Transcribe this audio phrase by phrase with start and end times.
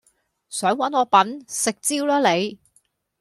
[0.49, 1.45] 想搵我笨？
[1.47, 2.59] 食蕉啦你！